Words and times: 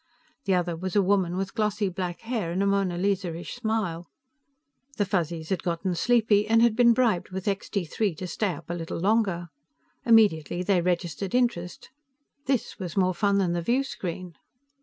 The 0.45 0.55
other 0.55 0.75
was 0.75 0.95
a 0.95 1.01
woman 1.03 1.37
with 1.37 1.53
glossy 1.53 1.87
black 1.87 2.21
hair 2.21 2.51
and 2.51 2.63
a 2.63 2.65
Mona 2.65 2.97
Lisa 2.97 3.35
ish 3.35 3.53
smile. 3.53 4.07
The 4.97 5.05
Fuzzies 5.05 5.49
had 5.49 5.61
gotten 5.61 5.93
sleepy, 5.93 6.47
and 6.47 6.59
had 6.63 6.75
been 6.75 6.91
bribed 6.91 7.29
with 7.29 7.47
Extee 7.47 7.85
Three 7.85 8.15
to 8.15 8.25
stay 8.25 8.53
up 8.55 8.71
a 8.71 8.73
little 8.73 8.97
longer. 8.99 9.49
Immediately, 10.03 10.63
they 10.63 10.81
registered 10.81 11.35
interest. 11.35 11.91
This 12.47 12.79
was 12.79 12.97
more 12.97 13.13
fun 13.13 13.37
than 13.37 13.53
the 13.53 13.61
viewscreen. 13.61 14.33